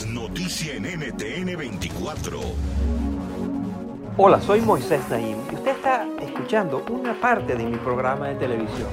noticia 0.00 0.74
en 0.74 0.84
NTN 0.84 1.54
24. 1.54 2.40
Hola, 4.16 4.40
soy 4.40 4.62
Moisés 4.62 5.02
Naim 5.10 5.36
y 5.50 5.54
usted 5.54 5.76
está 5.76 6.06
escuchando 6.18 6.82
una 6.90 7.20
parte 7.20 7.54
de 7.54 7.64
mi 7.64 7.76
programa 7.76 8.28
de 8.28 8.36
televisión. 8.36 8.88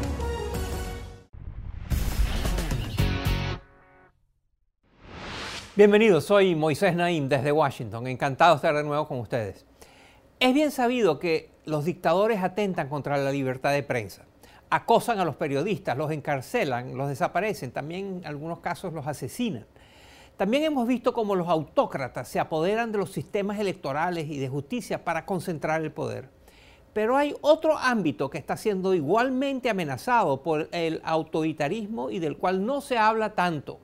Bienvenidos, 5.73 6.25
soy 6.25 6.53
Moisés 6.53 6.93
Naim 6.93 7.29
desde 7.29 7.53
Washington. 7.53 8.05
Encantado 8.07 8.51
de 8.51 8.55
estar 8.57 8.75
de 8.75 8.83
nuevo 8.83 9.07
con 9.07 9.19
ustedes. 9.19 9.65
Es 10.41 10.53
bien 10.53 10.69
sabido 10.69 11.17
que 11.17 11.49
los 11.63 11.85
dictadores 11.85 12.43
atentan 12.43 12.89
contra 12.89 13.17
la 13.17 13.31
libertad 13.31 13.71
de 13.71 13.83
prensa. 13.83 14.25
Acosan 14.69 15.19
a 15.19 15.25
los 15.25 15.37
periodistas, 15.37 15.97
los 15.97 16.11
encarcelan, 16.11 16.97
los 16.97 17.07
desaparecen, 17.07 17.71
también 17.71 18.17
en 18.17 18.25
algunos 18.25 18.59
casos 18.59 18.93
los 18.93 19.07
asesinan. 19.07 19.65
También 20.39 20.63
hemos 20.63 20.87
visto 20.87 21.11
cómo 21.11 21.35
los 21.35 21.49
autócratas 21.49 22.29
se 22.29 22.39
apoderan 22.39 22.93
de 22.93 22.97
los 22.97 23.11
sistemas 23.11 23.59
electorales 23.59 24.29
y 24.29 24.39
de 24.39 24.47
justicia 24.47 25.03
para 25.03 25.25
concentrar 25.25 25.81
el 25.81 25.91
poder. 25.91 26.29
Pero 26.93 27.17
hay 27.17 27.35
otro 27.41 27.77
ámbito 27.77 28.29
que 28.29 28.37
está 28.37 28.55
siendo 28.55 28.93
igualmente 28.93 29.69
amenazado 29.69 30.41
por 30.41 30.69
el 30.71 31.01
autoritarismo 31.03 32.09
y 32.09 32.19
del 32.19 32.37
cual 32.37 32.65
no 32.65 32.79
se 32.79 32.97
habla 32.97 33.35
tanto. 33.35 33.81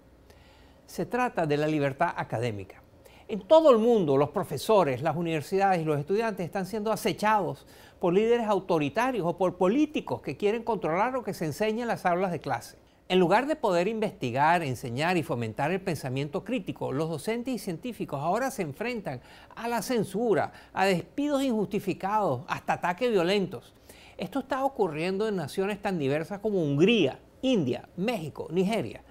Se 0.86 1.06
trata 1.06 1.46
de 1.46 1.58
la 1.58 1.68
libertad 1.68 2.14
académica. 2.16 2.82
En 3.28 3.42
todo 3.42 3.70
el 3.70 3.78
mundo, 3.78 4.16
los 4.16 4.30
profesores, 4.30 5.02
las 5.02 5.18
universidades 5.18 5.82
y 5.82 5.84
los 5.84 6.00
estudiantes 6.00 6.46
están 6.46 6.66
siendo 6.66 6.94
acechados 6.94 7.68
por 8.00 8.14
líderes 8.14 8.48
autoritarios 8.48 9.28
o 9.28 9.38
por 9.38 9.58
políticos 9.58 10.22
que 10.22 10.38
quieren 10.38 10.64
controlar 10.64 11.12
lo 11.12 11.22
que 11.22 11.34
se 11.34 11.44
enseña 11.44 11.82
en 11.82 11.90
las 11.90 12.06
aulas 12.06 12.32
de 12.32 12.40
clase. 12.40 12.85
En 13.08 13.20
lugar 13.20 13.46
de 13.46 13.56
poder 13.56 13.88
investigar, 13.88 14.64
enseñar 14.64 15.16
y 15.16 15.22
fomentar 15.22 15.70
el 15.70 15.80
pensamiento 15.80 16.44
crítico, 16.44 16.92
los 16.92 17.08
docentes 17.08 17.54
y 17.54 17.60
científicos 17.60 18.20
ahora 18.20 18.50
se 18.50 18.64
enfrentan 18.64 19.22
a 19.56 19.68
la 19.68 19.84
censura, 19.84 20.52
a 20.74 20.86
despidos 20.86 21.44
injustificados, 21.44 22.42
hasta 22.48 22.74
ataques 22.74 23.12
violentos. 23.12 23.76
Esto 24.18 24.40
está 24.40 24.66
ocurriendo 24.66 25.28
en 25.28 25.36
naciones 25.36 25.80
tan 25.80 26.00
diversas 26.00 26.40
como 26.40 26.64
Hungría, 26.64 27.20
India, 27.44 27.88
México, 27.96 28.48
Nigeria. 28.50 29.04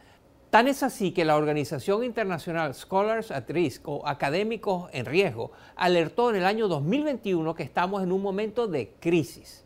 Tan 0.51 0.67
es 0.67 0.83
así 0.83 1.13
que 1.13 1.25
la 1.25 1.37
organización 1.37 2.03
internacional 2.03 2.75
Scholars 2.75 3.31
at 3.31 3.49
Risk 3.49 3.89
o 3.89 4.09
Académicos 4.09 4.91
en 4.93 5.07
Riesgo 5.07 5.53
alertó 5.77 6.31
en 6.31 6.37
el 6.37 6.47
año 6.47 6.67
2021 6.67 7.55
que 7.55 7.63
estamos 7.63 8.03
en 8.03 8.11
un 8.11 8.23
momento 8.23 8.67
de 8.67 8.93
crisis. 8.99 9.65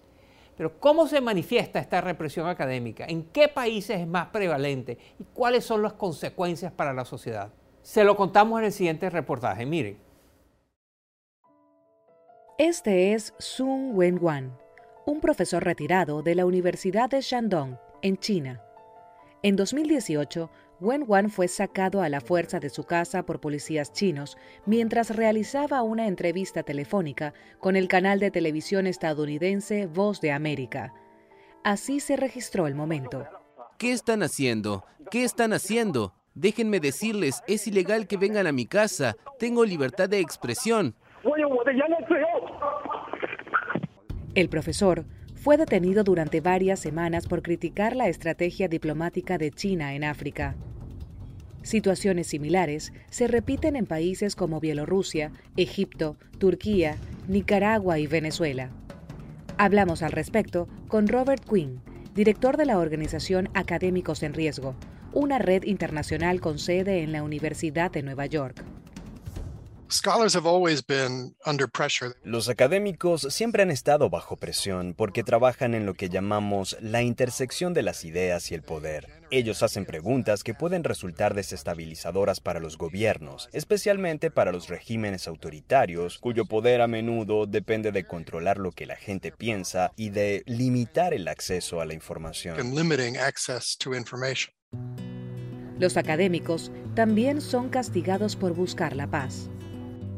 Pero 0.59 0.81
¿cómo 0.81 1.07
se 1.07 1.21
manifiesta 1.21 1.79
esta 1.79 2.01
represión 2.01 2.49
académica? 2.49 3.07
¿En 3.07 3.23
qué 3.23 3.47
países 3.47 4.01
es 4.01 4.09
más 4.09 4.27
prevalente? 4.27 4.99
¿Y 5.21 5.25
cuáles 5.33 5.65
son 5.65 5.83
las 5.83 5.93
consecuencias 5.93 6.73
para 6.73 6.93
la 6.93 7.05
sociedad? 7.05 7.51
Se 7.81 8.03
lo 8.03 8.17
contamos 8.17 8.59
en 8.59 8.67
el 8.67 8.73
siguiente 8.73 9.09
reportaje. 9.09 9.65
Miren. 9.65 9.99
Este 12.59 13.15
es 13.15 13.35
Sun 13.39 13.93
Wenwan, 13.95 14.53
un 15.07 15.21
profesor 15.21 15.63
retirado 15.63 16.23
de 16.23 16.35
la 16.35 16.45
Universidad 16.45 17.09
de 17.09 17.21
Shandong, 17.21 17.77
en 18.03 18.19
China. 18.19 18.61
En 19.45 19.55
2018, 19.55 20.51
Wen 20.81 21.05
Wan 21.09 21.29
fue 21.29 21.49
sacado 21.49 22.03
a 22.03 22.09
la 22.09 22.21
fuerza 22.21 22.61
de 22.61 22.71
su 22.71 22.85
casa 22.85 23.25
por 23.25 23.41
policías 23.41 23.93
chinos 23.93 24.39
mientras 24.65 25.15
realizaba 25.15 25.83
una 25.83 26.07
entrevista 26.07 26.63
telefónica 26.63 27.35
con 27.59 27.75
el 27.75 27.89
canal 27.89 28.21
de 28.21 28.31
televisión 28.31 28.87
estadounidense 28.87 29.87
Voz 29.87 30.21
de 30.21 30.31
América. 30.31 30.95
Así 31.65 31.99
se 31.99 32.17
registró 32.17 32.69
el 32.69 32.77
momento. 32.77 33.27
¿Qué 33.77 33.91
están 33.93 34.23
haciendo? 34.23 34.85
¿Qué 35.11 35.25
están 35.25 35.53
haciendo? 35.53 36.15
Déjenme 36.35 36.79
decirles, 36.79 37.43
es 37.49 37.67
ilegal 37.67 38.07
que 38.07 38.17
vengan 38.17 38.47
a 38.47 38.53
mi 38.53 38.65
casa. 38.65 39.17
Tengo 39.41 39.65
libertad 39.65 40.09
de 40.09 40.21
expresión. 40.21 40.95
El 44.37 44.49
profesor 44.49 45.05
fue 45.49 45.57
detenido 45.57 46.05
durante 46.05 46.43
varias 46.43 46.79
semanas 46.79 47.27
por 47.27 47.41
criticar 47.41 47.97
la 47.97 48.07
estrategia 48.09 48.69
diplomática 48.69 49.39
de 49.39 49.51
China 49.51 49.95
en 49.95 50.05
África. 50.05 50.57
Situaciones 51.63 52.27
similares 52.27 52.93
se 53.09 53.29
repiten 53.29 53.75
en 53.75 53.87
países 53.87 54.37
como 54.37 54.61
Bielorrusia, 54.61 55.33
Egipto, 55.57 56.19
Turquía, 56.37 56.99
Nicaragua 57.29 57.99
y 57.99 58.07
Venezuela. 58.07 58.69
Hablamos 59.57 60.03
al 60.03 60.13
respecto 60.13 60.69
con 60.87 61.09
Robert 61.09 61.43
Quinn, 61.49 61.81
director 62.15 62.59
de 62.59 62.67
la 62.67 62.79
organización 62.79 63.49
Académicos 63.55 64.23
en 64.23 64.35
Riesgo, 64.35 64.75
una 65.15 65.39
red 65.39 65.63
internacional 65.63 66.43
con 66.43 66.59
sede 66.59 67.03
en 67.03 67.11
la 67.11 67.23
Universidad 67.23 67.91
de 67.91 68.03
Nueva 68.03 68.27
York. 68.27 68.67
Los 72.23 72.49
académicos 72.51 73.23
siempre 73.31 73.63
han 73.63 73.71
estado 73.71 74.11
bajo 74.11 74.37
presión 74.37 74.93
porque 74.95 75.25
trabajan 75.25 75.75
en 75.75 75.87
lo 75.87 75.95
que 75.95 76.11
llamamos 76.11 76.77
la 76.83 77.01
intersección 77.01 77.73
de 77.73 77.83
las 77.83 78.05
ideas 78.05 78.51
y 78.51 78.55
el 78.55 78.63
poder. 78.63 79.09
Ellos 79.31 79.63
hacen 79.63 79.87
preguntas 79.87 80.45
que 80.45 80.53
pueden 80.53 80.85
resultar 80.85 81.35
desestabilizadoras 81.35 82.41
para 82.41 82.61
los 82.61 82.77
gobiernos, 82.77 83.49
especialmente 83.53 84.31
para 84.31 84.53
los 84.53 84.69
regímenes 84.69 85.27
autoritarios, 85.27 86.19
cuyo 86.19 86.45
poder 86.45 86.83
a 86.83 86.87
menudo 86.87 87.47
depende 87.47 87.91
de 87.91 88.05
controlar 88.05 88.59
lo 88.59 88.73
que 88.73 88.85
la 88.85 88.97
gente 88.97 89.33
piensa 89.33 89.93
y 89.97 90.11
de 90.11 90.43
limitar 90.45 91.15
el 91.15 91.29
acceso 91.29 91.81
a 91.81 91.87
la 91.87 91.95
información. 91.95 92.57
Los 95.79 95.97
académicos 95.97 96.73
también 96.95 97.41
son 97.41 97.69
castigados 97.69 98.37
por 98.37 98.53
buscar 98.53 98.97
la 98.97 99.07
paz. 99.07 99.49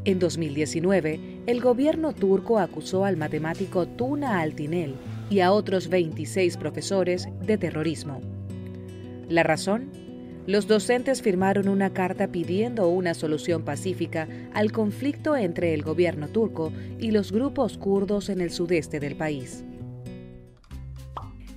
En 0.06 0.18
2019, 0.18 1.42
el 1.46 1.60
gobierno 1.60 2.14
turco 2.14 2.58
acusó 2.58 3.04
al 3.04 3.18
matemático 3.18 3.86
Tuna 3.86 4.40
Altinel 4.40 4.94
y 5.28 5.40
a 5.40 5.52
otros 5.52 5.88
26 5.88 6.56
profesores 6.56 7.28
de 7.42 7.58
terrorismo. 7.58 8.22
¿La 9.28 9.42
razón? 9.42 9.90
Los 10.46 10.66
docentes 10.66 11.20
firmaron 11.20 11.68
una 11.68 11.92
carta 11.92 12.28
pidiendo 12.28 12.88
una 12.88 13.12
solución 13.12 13.62
pacífica 13.62 14.26
al 14.54 14.72
conflicto 14.72 15.36
entre 15.36 15.74
el 15.74 15.82
gobierno 15.82 16.28
turco 16.28 16.72
y 16.98 17.10
los 17.10 17.30
grupos 17.30 17.76
kurdos 17.76 18.30
en 18.30 18.40
el 18.40 18.50
sudeste 18.50 19.00
del 19.00 19.16
país. 19.16 19.64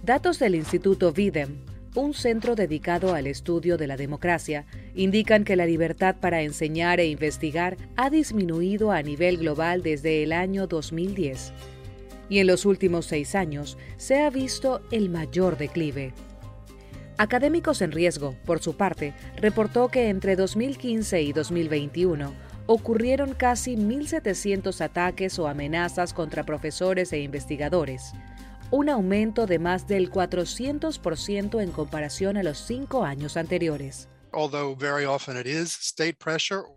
Datos 0.04 0.38
del 0.38 0.56
Instituto 0.56 1.14
Videm 1.14 1.64
un 1.96 2.14
centro 2.14 2.56
dedicado 2.56 3.14
al 3.14 3.28
estudio 3.28 3.78
de 3.78 3.88
la 3.88 3.98
democracia, 3.98 4.66
indican 4.96 5.44
que 5.44 5.56
la 5.56 5.66
libertad 5.66 6.16
para 6.20 6.42
enseñar 6.42 7.00
e 7.00 7.08
investigar 7.08 7.78
ha 7.96 8.10
disminuido 8.10 8.92
a 8.92 9.02
nivel 9.02 9.38
global 9.38 9.82
desde 9.82 10.24
el 10.24 10.32
año 10.32 10.68
2010. 10.68 11.54
Y 12.30 12.40
en 12.40 12.48
los 12.48 12.66
últimos 12.66 13.06
seis 13.06 13.36
años 13.36 13.78
se 13.98 14.22
ha 14.22 14.30
visto 14.30 14.82
el 14.92 15.10
mayor 15.10 15.58
declive. 15.58 16.14
Académicos 17.18 17.82
en 17.82 17.92
Riesgo, 17.92 18.36
por 18.46 18.60
su 18.60 18.76
parte, 18.76 19.14
reportó 19.38 19.90
que 19.90 20.10
entre 20.10 20.36
2015 20.36 21.22
y 21.22 21.34
2021 21.34 22.34
ocurrieron 22.66 23.34
casi 23.34 23.76
1.700 23.76 24.82
ataques 24.82 25.38
o 25.38 25.48
amenazas 25.48 26.14
contra 26.14 26.44
profesores 26.44 27.14
e 27.14 27.20
investigadores, 27.20 28.14
un 28.72 28.90
aumento 28.90 29.46
de 29.46 29.60
más 29.60 29.88
del 29.88 30.10
400% 30.12 31.62
en 31.62 31.72
comparación 31.72 32.38
a 32.38 32.44
los 32.44 32.58
cinco 32.58 33.04
años 33.04 33.38
anteriores. 33.38 34.08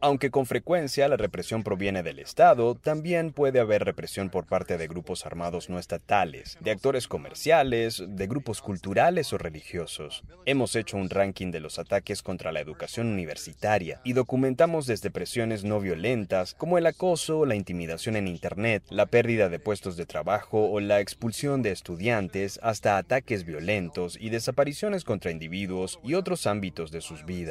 Aunque 0.00 0.30
con 0.30 0.44
frecuencia 0.44 1.08
la 1.08 1.16
represión 1.16 1.62
proviene 1.62 2.02
del 2.02 2.18
Estado, 2.18 2.74
también 2.74 3.32
puede 3.32 3.60
haber 3.60 3.84
represión 3.84 4.28
por 4.28 4.46
parte 4.46 4.76
de 4.76 4.86
grupos 4.86 5.24
armados 5.24 5.70
no 5.70 5.78
estatales, 5.78 6.58
de 6.60 6.70
actores 6.70 7.08
comerciales, 7.08 8.04
de 8.06 8.26
grupos 8.26 8.60
culturales 8.60 9.32
o 9.32 9.38
religiosos. 9.38 10.22
Hemos 10.44 10.76
hecho 10.76 10.98
un 10.98 11.08
ranking 11.08 11.50
de 11.50 11.60
los 11.60 11.78
ataques 11.78 12.22
contra 12.22 12.52
la 12.52 12.60
educación 12.60 13.06
universitaria 13.06 14.00
y 14.04 14.12
documentamos 14.12 14.86
desde 14.86 15.10
presiones 15.10 15.64
no 15.64 15.80
violentas 15.80 16.54
como 16.54 16.76
el 16.76 16.86
acoso, 16.86 17.46
la 17.46 17.54
intimidación 17.54 18.16
en 18.16 18.28
Internet, 18.28 18.82
la 18.90 19.06
pérdida 19.06 19.48
de 19.48 19.58
puestos 19.58 19.96
de 19.96 20.04
trabajo 20.04 20.70
o 20.70 20.80
la 20.80 21.00
expulsión 21.00 21.62
de 21.62 21.70
estudiantes 21.70 22.60
hasta 22.62 22.98
ataques 22.98 23.44
violentos 23.44 24.18
y 24.20 24.28
desapariciones 24.28 25.04
contra 25.04 25.30
individuos 25.30 25.98
y 26.04 26.14
otros 26.14 26.46
ámbitos 26.46 26.90
de 26.90 27.00
sus 27.00 27.24
vidas. 27.24 27.45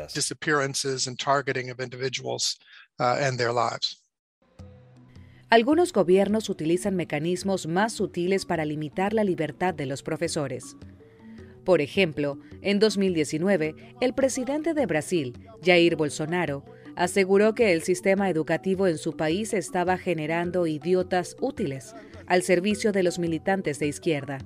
Algunos 5.49 5.93
gobiernos 5.93 6.49
utilizan 6.49 6.95
mecanismos 6.95 7.67
más 7.67 7.93
sutiles 7.93 8.45
para 8.45 8.65
limitar 8.65 9.13
la 9.13 9.23
libertad 9.23 9.73
de 9.73 9.85
los 9.85 10.03
profesores. 10.03 10.75
Por 11.63 11.81
ejemplo, 11.81 12.39
en 12.61 12.79
2019, 12.79 13.75
el 14.01 14.13
presidente 14.13 14.73
de 14.73 14.85
Brasil, 14.85 15.33
Jair 15.63 15.95
Bolsonaro, 15.95 16.65
aseguró 16.95 17.55
que 17.55 17.73
el 17.73 17.83
sistema 17.83 18.29
educativo 18.29 18.87
en 18.87 18.97
su 18.97 19.15
país 19.15 19.53
estaba 19.53 19.97
generando 19.97 20.67
idiotas 20.67 21.35
útiles 21.41 21.93
al 22.27 22.43
servicio 22.43 22.91
de 22.91 23.03
los 23.03 23.19
militantes 23.19 23.79
de 23.79 23.87
izquierda. 23.87 24.39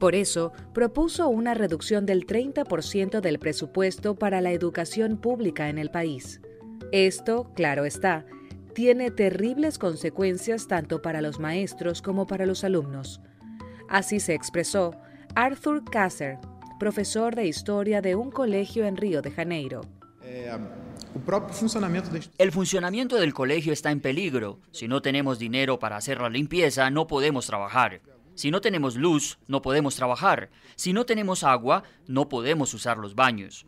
Por 0.00 0.14
eso, 0.14 0.54
propuso 0.72 1.28
una 1.28 1.52
reducción 1.52 2.06
del 2.06 2.26
30% 2.26 3.20
del 3.20 3.38
presupuesto 3.38 4.14
para 4.14 4.40
la 4.40 4.50
educación 4.50 5.18
pública 5.18 5.68
en 5.68 5.76
el 5.76 5.90
país. 5.90 6.40
Esto, 6.90 7.52
claro 7.54 7.84
está, 7.84 8.24
tiene 8.74 9.10
terribles 9.10 9.78
consecuencias 9.78 10.68
tanto 10.68 11.02
para 11.02 11.20
los 11.20 11.38
maestros 11.38 12.00
como 12.00 12.26
para 12.26 12.46
los 12.46 12.64
alumnos. 12.64 13.20
Así 13.90 14.20
se 14.20 14.32
expresó 14.32 14.96
Arthur 15.34 15.84
Kasser, 15.84 16.38
profesor 16.78 17.34
de 17.34 17.46
historia 17.46 18.00
de 18.00 18.14
un 18.14 18.30
colegio 18.30 18.86
en 18.86 18.96
Río 18.96 19.20
de 19.20 19.32
Janeiro. 19.32 19.82
El 22.38 22.52
funcionamiento 22.52 23.16
del 23.16 23.34
colegio 23.34 23.74
está 23.74 23.90
en 23.90 24.00
peligro. 24.00 24.60
Si 24.70 24.88
no 24.88 25.02
tenemos 25.02 25.38
dinero 25.38 25.78
para 25.78 25.98
hacer 25.98 26.22
la 26.22 26.30
limpieza, 26.30 26.88
no 26.88 27.06
podemos 27.06 27.46
trabajar. 27.46 28.00
Si 28.40 28.50
no 28.50 28.62
tenemos 28.62 28.96
luz, 28.96 29.38
no 29.48 29.60
podemos 29.60 29.96
trabajar. 29.96 30.48
Si 30.74 30.94
no 30.94 31.04
tenemos 31.04 31.44
agua, 31.44 31.82
no 32.06 32.30
podemos 32.30 32.72
usar 32.72 32.96
los 32.96 33.14
baños. 33.14 33.66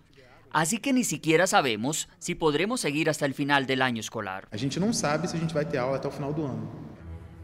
Así 0.51 0.79
que 0.79 0.95
ni 0.95 1.05
siquiera 1.05 1.47
sabemos 1.47 2.09
si 2.19 2.35
podremos 2.35 2.81
seguir 2.81 3.11
hasta 3.11 3.27
el 3.27 3.35
final 3.35 3.67
del 3.67 3.83
año 3.83 4.01
escolar. 4.01 4.49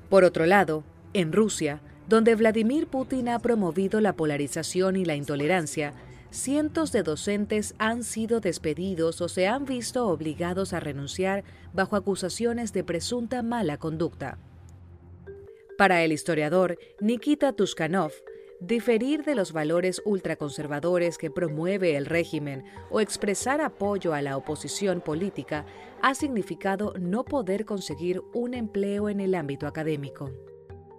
Por 0.09 0.25
otro 0.25 0.47
lado, 0.47 0.85
en 1.13 1.35
Rusia, 1.35 1.83
donde 2.09 2.35
Vladimir 2.35 2.87
Putin 2.87 3.29
ha 3.29 3.41
promovido 3.41 4.01
la 4.01 4.15
polarización 4.15 4.97
y 4.97 5.05
la 5.05 5.15
intolerancia, 5.15 5.93
cientos 6.31 6.93
de 6.93 7.03
docentes 7.03 7.75
han 7.77 8.05
sido 8.05 8.41
despedidos 8.41 9.21
o 9.21 9.29
se 9.29 9.49
han 9.49 9.67
visto 9.67 10.09
obligados 10.09 10.73
a 10.73 10.81
renunciar 10.81 11.45
bajo 11.75 11.97
acusaciones 11.97 12.73
de 12.73 12.85
presunta 12.85 13.43
mala 13.43 13.77
conducta. 13.77 14.39
Para 15.79 16.03
el 16.03 16.11
historiador 16.11 16.77
Nikita 17.01 17.53
Tuskanov, 17.53 18.11
diferir 18.61 19.23
de 19.23 19.37
los 19.37 19.53
valores 19.53 20.03
ultraconservadores 20.05 21.19
que 21.19 21.31
promueve 21.31 21.97
el 21.97 22.05
régimen 22.05 22.65
o 22.91 23.01
expresar 23.01 23.61
apoyo 23.61 24.13
a 24.13 24.21
la 24.21 24.37
oposición 24.37 25.01
política 25.01 25.67
ha 26.03 26.17
significado 26.17 26.95
no 26.99 27.25
poder 27.25 27.65
conseguir 27.65 28.21
un 28.35 28.55
empleo 28.55 29.09
en 29.09 29.21
el 29.21 29.37
ámbito 29.37 29.69
académico. 29.69 30.33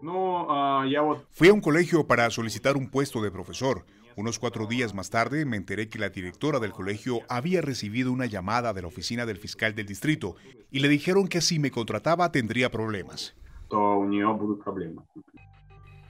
Ah, 0.07 0.85
Fui 1.29 1.49
a 1.49 1.53
un 1.53 1.59
colegio 1.59 2.07
para 2.07 2.29
solicitar 2.29 2.77
un 2.77 2.89
puesto 2.89 3.21
de 3.21 3.31
profesor. 3.31 3.85
Unos 4.15 4.39
cuatro 4.39 4.65
días 4.65 4.93
más 4.93 5.09
tarde 5.09 5.43
me 5.43 5.57
enteré 5.57 5.89
que 5.89 5.99
la 5.99 6.07
directora 6.07 6.59
del 6.59 6.71
colegio 6.71 7.19
había 7.27 7.59
recibido 7.59 8.13
una 8.13 8.27
llamada 8.27 8.71
de 8.71 8.83
la 8.83 8.87
oficina 8.87 9.25
del 9.25 9.39
fiscal 9.39 9.75
del 9.75 9.87
distrito 9.87 10.37
y 10.71 10.79
le 10.79 10.87
dijeron 10.87 11.27
que 11.27 11.41
si 11.41 11.59
me 11.59 11.69
contrataba 11.69 12.31
tendría 12.31 12.71
problemas. 12.71 13.35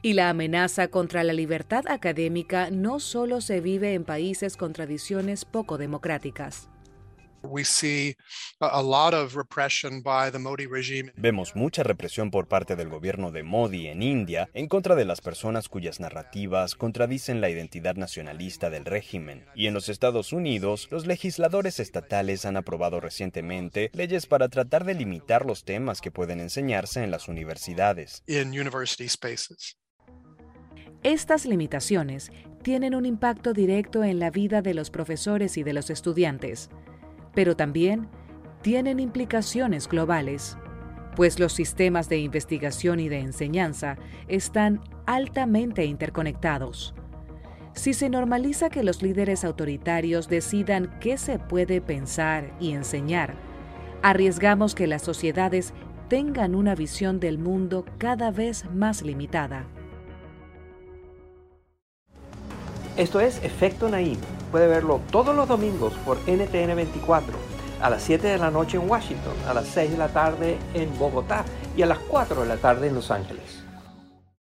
Y 0.01 0.13
la 0.13 0.29
amenaza 0.29 0.87
contra 0.87 1.23
la 1.23 1.33
libertad 1.33 1.83
académica 1.87 2.69
no 2.71 2.99
solo 2.99 3.41
se 3.41 3.59
vive 3.59 3.93
en 3.93 4.05
países 4.05 4.55
con 4.55 4.73
tradiciones 4.73 5.45
poco 5.45 5.77
democráticas. 5.77 6.69
Vemos 11.15 11.55
mucha 11.55 11.83
represión 11.83 12.31
por 12.31 12.47
parte 12.47 12.75
del 12.75 12.89
gobierno 12.89 13.31
de 13.31 13.43
Modi 13.43 13.87
en 13.87 14.01
India 14.01 14.49
en 14.53 14.67
contra 14.67 14.95
de 14.95 15.05
las 15.05 15.21
personas 15.21 15.69
cuyas 15.69 15.99
narrativas 15.99 16.75
contradicen 16.75 17.41
la 17.41 17.49
identidad 17.49 17.95
nacionalista 17.95 18.69
del 18.69 18.85
régimen. 18.85 19.45
Y 19.55 19.67
en 19.67 19.73
los 19.73 19.89
Estados 19.89 20.33
Unidos, 20.33 20.87
los 20.91 21.05
legisladores 21.05 21.79
estatales 21.79 22.45
han 22.45 22.57
aprobado 22.57 22.99
recientemente 22.99 23.89
leyes 23.93 24.25
para 24.25 24.49
tratar 24.49 24.85
de 24.85 24.93
limitar 24.93 25.45
los 25.45 25.63
temas 25.63 26.01
que 26.01 26.11
pueden 26.11 26.39
enseñarse 26.39 27.03
en 27.03 27.11
las 27.11 27.27
universidades. 27.27 28.23
Estas 31.01 31.45
limitaciones 31.45 32.29
tienen 32.61 32.93
un 32.93 33.05
impacto 33.05 33.53
directo 33.53 34.03
en 34.03 34.19
la 34.19 34.31
vida 34.31 34.61
de 34.61 34.73
los 34.73 34.89
profesores 34.89 35.57
y 35.57 35.63
de 35.63 35.71
los 35.71 35.89
estudiantes 35.89 36.69
pero 37.33 37.55
también 37.55 38.07
tienen 38.61 38.99
implicaciones 38.99 39.87
globales, 39.87 40.57
pues 41.15 41.39
los 41.39 41.53
sistemas 41.53 42.09
de 42.09 42.17
investigación 42.17 42.99
y 42.99 43.09
de 43.09 43.19
enseñanza 43.19 43.97
están 44.27 44.81
altamente 45.05 45.85
interconectados. 45.85 46.93
Si 47.73 47.93
se 47.93 48.09
normaliza 48.09 48.69
que 48.69 48.83
los 48.83 49.01
líderes 49.01 49.43
autoritarios 49.43 50.27
decidan 50.27 50.97
qué 50.99 51.17
se 51.17 51.39
puede 51.39 51.81
pensar 51.81 52.53
y 52.59 52.71
enseñar, 52.73 53.35
arriesgamos 54.01 54.75
que 54.75 54.87
las 54.87 55.01
sociedades 55.01 55.73
tengan 56.09 56.55
una 56.55 56.75
visión 56.75 57.19
del 57.19 57.37
mundo 57.37 57.85
cada 57.97 58.31
vez 58.31 58.65
más 58.73 59.01
limitada. 59.01 59.65
Esto 62.97 63.21
es 63.21 63.41
Efecto 63.43 63.87
Naim 63.87 64.17
puede 64.51 64.67
verlo 64.67 64.99
todos 65.11 65.35
los 65.35 65.47
domingos 65.47 65.93
por 66.05 66.17
NTN 66.27 66.75
24, 66.75 67.33
a 67.81 67.89
las 67.89 68.03
7 68.03 68.27
de 68.27 68.37
la 68.37 68.51
noche 68.51 68.77
en 68.77 68.89
Washington, 68.89 69.33
a 69.47 69.53
las 69.53 69.67
6 69.67 69.91
de 69.91 69.97
la 69.97 70.09
tarde 70.09 70.57
en 70.73 70.97
Bogotá 70.97 71.45
y 71.77 71.81
a 71.81 71.85
las 71.85 71.99
4 71.99 72.41
de 72.41 72.47
la 72.47 72.57
tarde 72.57 72.87
en 72.87 72.95
Los 72.95 73.11
Ángeles. 73.11 73.68